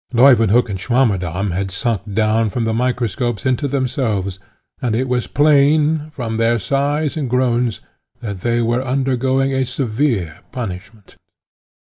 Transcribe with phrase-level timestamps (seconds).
[0.13, 4.39] Leuwenhock and Swammerdamm had sunk down from the microscopes into themselves,
[4.81, 7.81] and it was plain, from their sighs and groans,
[8.19, 11.17] that they were undergoing a severe punishment.